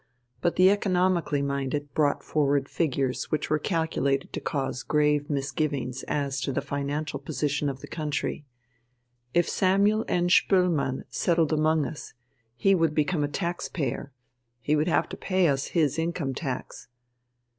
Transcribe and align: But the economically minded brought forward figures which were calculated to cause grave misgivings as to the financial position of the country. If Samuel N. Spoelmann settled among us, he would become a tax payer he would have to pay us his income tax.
But 0.41 0.55
the 0.55 0.71
economically 0.71 1.43
minded 1.43 1.93
brought 1.93 2.23
forward 2.23 2.67
figures 2.67 3.25
which 3.25 3.51
were 3.51 3.59
calculated 3.59 4.33
to 4.33 4.39
cause 4.41 4.81
grave 4.81 5.29
misgivings 5.29 6.01
as 6.07 6.41
to 6.41 6.51
the 6.51 6.63
financial 6.63 7.19
position 7.19 7.69
of 7.69 7.81
the 7.81 7.87
country. 7.87 8.43
If 9.35 9.47
Samuel 9.47 10.03
N. 10.07 10.27
Spoelmann 10.27 11.03
settled 11.11 11.53
among 11.53 11.85
us, 11.85 12.15
he 12.55 12.73
would 12.73 12.95
become 12.95 13.23
a 13.23 13.27
tax 13.27 13.69
payer 13.69 14.11
he 14.59 14.75
would 14.75 14.87
have 14.87 15.07
to 15.09 15.17
pay 15.17 15.47
us 15.47 15.65
his 15.65 15.99
income 15.99 16.33
tax. 16.33 16.87